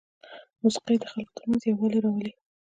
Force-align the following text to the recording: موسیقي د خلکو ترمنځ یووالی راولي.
موسیقي 0.61 0.95
د 0.99 1.03
خلکو 1.11 1.35
ترمنځ 1.37 1.61
یووالی 1.63 1.99
راولي. 2.03 2.31